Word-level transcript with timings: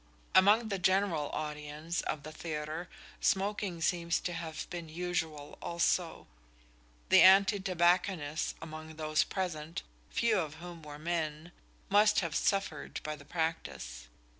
Among 0.33 0.69
the 0.69 0.79
general 0.79 1.29
audience 1.29 2.01
of 2.01 2.23
the 2.23 2.31
theatre 2.31 2.89
smoking 3.19 3.81
seems 3.81 4.19
to 4.21 4.33
have 4.33 4.67
been 4.71 4.89
usual 4.89 5.59
also. 5.61 6.25
The 7.09 7.21
anti 7.21 7.59
tobacconists 7.59 8.55
among 8.63 8.95
those 8.95 9.23
present, 9.23 9.83
few 10.09 10.39
of 10.39 10.55
whom 10.55 10.81
were 10.81 10.97
men, 10.97 11.51
must 11.87 12.21
have 12.21 12.33
suffered 12.33 12.99
by 13.03 13.15
the 13.15 13.25
practice. 13.25 14.07